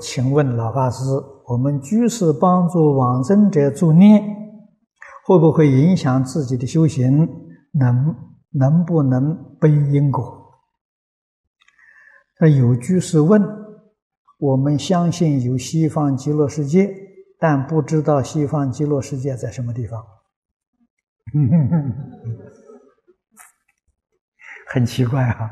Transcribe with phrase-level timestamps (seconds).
[0.00, 1.02] 请问老法师，
[1.46, 4.22] 我们居士帮助往生者助念，
[5.26, 7.28] 会不会影响自己的修行？
[7.72, 8.14] 能
[8.50, 10.42] 能不能背因果？
[12.40, 13.42] 那有居士问：
[14.38, 16.94] 我们相信有西方极乐世界，
[17.38, 20.04] 但不知道西方极乐世界在什么地方。
[24.72, 25.50] 很奇怪啊，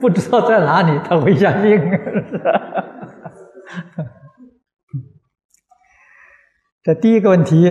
[0.00, 1.80] 不知道在哪里，他会相信。
[6.82, 7.70] 这第一个问题，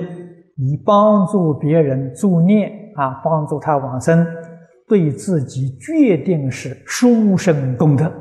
[0.56, 4.28] 你帮助别人助念啊，帮助他往生，
[4.88, 8.14] 对自己决定是殊胜功德啊，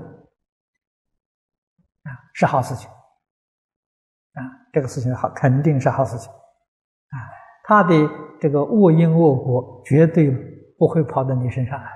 [2.35, 4.41] 是好事情啊，
[4.73, 7.19] 这个事情好，肯定是好事情啊。
[7.65, 7.93] 他的
[8.41, 10.31] 这个恶因恶果绝对
[10.79, 11.91] 不会跑到你身上来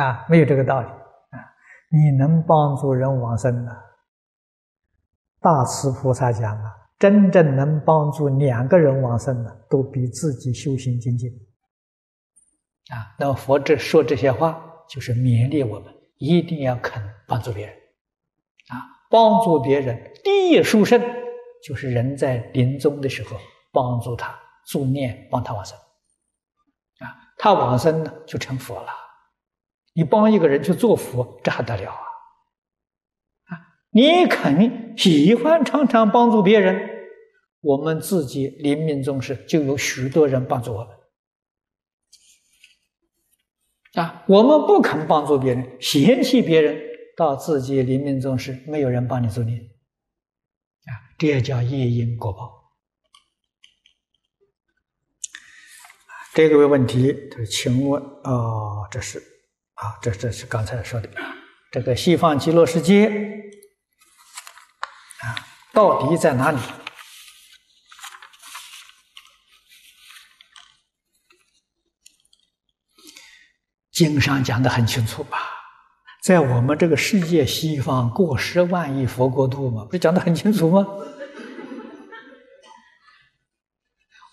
[0.00, 0.94] 啊，没有这个道理啊。
[1.90, 3.72] 你能帮助人往生呢？
[5.40, 11.30] 大慈菩萨讲啊，真正能帮助两个人往生的，都比自己修行精进。
[12.90, 17.74] 啊，那么佛这说这些话，就是勉励我们一定要肯帮助别人。
[18.68, 21.00] 啊，帮助别人第一殊胜，
[21.66, 23.36] 就是人在临终的时候
[23.72, 25.78] 帮助他助念，帮他往生。
[26.98, 28.90] 啊，他往生呢，就成佛了。
[29.94, 33.56] 你帮一个人去做佛，这还得了啊？
[33.90, 36.88] 你肯喜欢常常帮助别人，
[37.60, 40.88] 我们自己临命终时就有许多人帮助我们
[44.04, 44.24] 啊。
[44.28, 46.80] 我们不肯帮助别人，嫌弃别人，
[47.16, 52.60] 到自己临命终时没有人帮你助念啊，这也叫业因果报。
[56.32, 59.18] 这个问题，他说：“请问，哦，这是
[59.74, 61.10] 啊，这这是刚才说的
[61.72, 63.10] 这个西方极乐世界。”
[65.80, 66.58] 到底在哪里？
[73.90, 75.38] 经上讲的很清楚吧？
[76.22, 80.86] 在我们这个世界西方过十万亿佛国度嘛，不是讲的很清楚吗？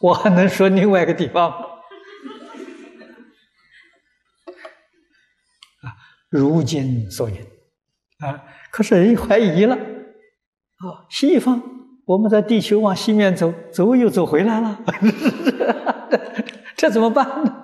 [0.01, 1.57] 我还能说另外一个地方吗？
[5.83, 5.95] 啊，
[6.27, 7.47] 如今所言
[8.19, 9.86] 啊，可是人怀疑了。
[10.77, 11.61] 啊，西方，
[12.05, 14.79] 我们在地球往西面走，走又走回来了，
[16.77, 17.63] 这怎么办呢？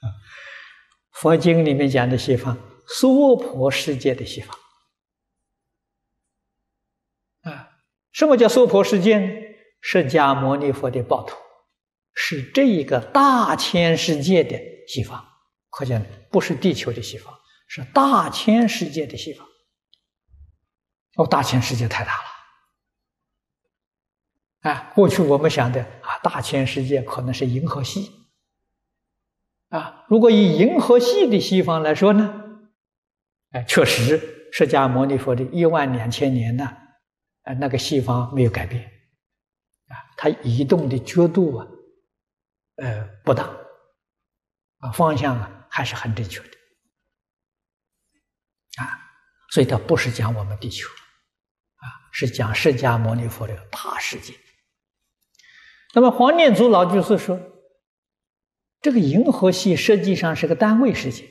[1.12, 4.58] 佛经里面讲的西方，娑婆世界的西方，
[7.42, 7.68] 啊，
[8.10, 9.28] 什么叫娑婆世界呢？
[9.82, 11.36] 释迦牟尼佛的报土，
[12.14, 14.58] 是这一个大千世界的
[14.88, 15.22] 西方，
[15.68, 17.34] 可见不是地球的西方，
[17.68, 19.46] 是大千世界的西方。
[21.16, 22.12] 哦，大千世界太大
[24.62, 28.10] 了，啊，过去我们想的啊，大千世界可能是银河系，
[29.68, 32.58] 啊，如果以银河系的西方来说呢，
[33.52, 36.64] 哎，确实，释迦牟尼佛的一万两千年呢，
[37.42, 38.82] 啊，那个西方没有改变，
[39.86, 41.66] 啊，它移动的角度啊，
[42.78, 43.44] 呃，不大，
[44.78, 46.58] 啊，方向啊还是很正确的，
[48.82, 48.98] 啊，
[49.50, 50.88] 所以它不是讲我们地球。
[52.16, 54.34] 是讲释迦牟尼佛的大世界。
[55.94, 57.40] 那么黄念祖老居士说，
[58.80, 61.24] 这个银河系实际上是个单位世界。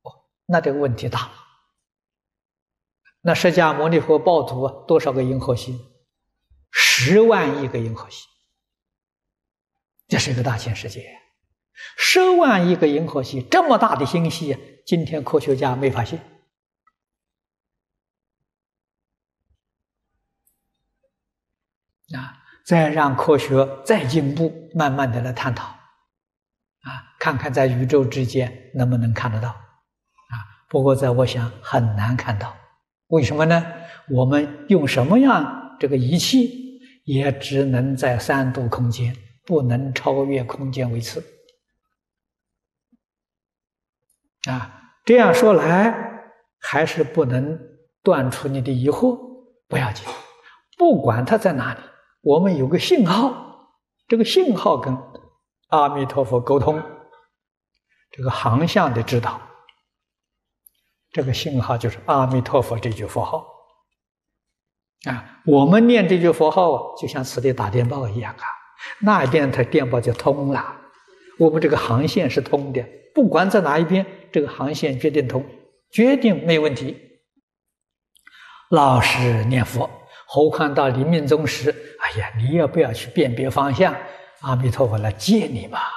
[0.00, 1.32] 哦，那这个问题大了。
[3.20, 5.78] 那释迦牟尼佛报土多少个银河系？
[6.70, 8.26] 十万亿个银河系，
[10.06, 11.04] 这是一个大千世界。
[11.98, 16.18] 十万亿个银河系，这么大的星系，今天科学家没发现。
[22.14, 30.34] 啊，再让科学再进步，慢慢的来探讨，啊，看看在宇宙之间能不能看得到，啊，
[30.68, 32.54] 不过在我想很难看到，
[33.06, 33.64] 为什么呢？
[34.10, 39.16] 我们用什么样这个仪器，也只能在三度空间，
[39.46, 41.24] 不能超越空间维次。
[44.46, 45.94] 啊，这样说来，
[46.60, 47.58] 还是不能
[48.02, 49.18] 断除你的疑惑，
[49.68, 50.06] 不要紧，
[50.76, 51.80] 不管它在哪里。
[52.20, 53.70] 我们有个信号，
[54.08, 54.96] 这个信号跟
[55.68, 56.82] 阿弥陀佛沟通，
[58.10, 59.40] 这个航向的指导，
[61.12, 63.46] 这个信号就是阿弥陀佛这句佛号
[65.04, 65.40] 啊。
[65.46, 68.44] 我们念这句佛号啊，就像此地打电报一样啊，
[69.00, 70.76] 那一边它电报就通了。
[71.38, 75.46] 我们这个航线是通的，不管在哪一边，这个航线决定通，
[75.92, 76.96] 决定没问题
[78.70, 79.88] 老实念佛。
[80.30, 83.96] 何况到临命终时，哎呀，你要不要去辨别方向？
[84.42, 85.90] 阿弥陀佛来接你吧，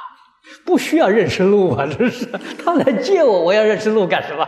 [0.65, 2.25] 不需要认识路啊，这是
[2.63, 4.47] 他来接我，我要认识路干什么？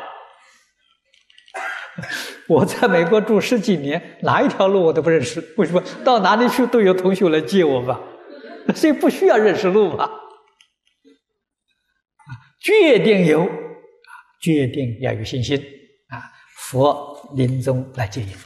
[2.48, 5.84] 我在美国住十几年，哪一条路我都不认识，为什么？
[6.04, 8.00] 到哪里去都有同学来接我吧，
[8.74, 10.10] 所以不需要认识路啊。
[12.62, 13.50] 决定有啊，
[14.42, 15.58] 决定要有信心
[16.08, 16.32] 啊！
[16.56, 18.34] 佛临终来接引。